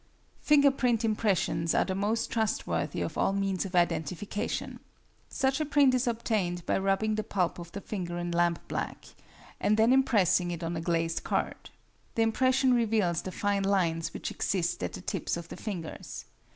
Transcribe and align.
Finger 0.39 0.71
print 0.71 1.05
impressions 1.05 1.75
are 1.75 1.85
the 1.85 1.93
most 1.93 2.31
trustworthy 2.31 3.01
of 3.01 3.19
all 3.19 3.33
means 3.33 3.65
of 3.65 3.75
identification. 3.75 4.79
Such 5.29 5.61
a 5.61 5.63
print 5.67 5.93
is 5.93 6.07
obtained 6.07 6.65
by 6.65 6.79
rubbing 6.79 7.13
the 7.13 7.23
pulp 7.23 7.59
of 7.59 7.71
the 7.73 7.81
finger 7.81 8.17
in 8.17 8.31
lampblack, 8.31 9.13
and 9.59 9.77
then 9.77 9.93
impressing 9.93 10.49
it 10.49 10.63
on 10.63 10.75
a 10.75 10.81
glazed 10.81 11.23
card. 11.23 11.69
The 12.15 12.23
impression 12.23 12.73
reveals 12.73 13.21
the 13.21 13.31
fine 13.31 13.61
lines 13.61 14.11
which 14.11 14.31
exist 14.31 14.81
at 14.83 14.93
the 14.93 15.01
tips 15.01 15.37
of 15.37 15.49
the 15.49 15.55
fingers. 15.55 16.25